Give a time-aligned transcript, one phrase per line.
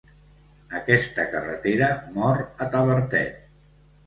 [0.79, 3.39] Aquesta carretera mor a Tavertet.